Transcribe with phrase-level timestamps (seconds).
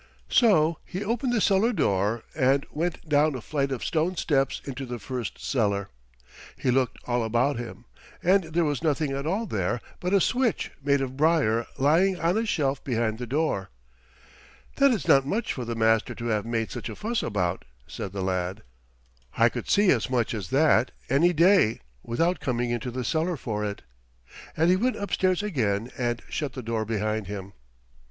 [0.29, 4.83] So he opened the cellar door and went down a flight of stone steps into
[4.87, 5.89] the first cellar.
[6.57, 7.85] He looked all about him,
[8.23, 12.35] and there was nothing at all there but a switch made of brier lying on
[12.35, 13.69] a shelf behind the door.
[14.77, 18.11] "That is not much for the Master to have made such a fuss about," said
[18.11, 18.63] the lad.
[19.37, 23.63] "I could see as much as that any day without coming into a cellar for
[23.63, 23.83] it;"
[24.57, 27.53] and he went upstairs again and shut the door behind him.